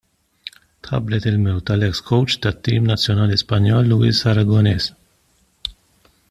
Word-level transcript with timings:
Tħabbret 0.85 1.27
il-mewt 1.31 1.65
tal-eks 1.71 2.01
kowċ 2.07 2.39
tat-tim 2.45 2.89
nazzjonali 2.93 3.39
Spanjol 3.43 3.93
Luis 3.93 4.23
Aragones. 4.33 4.91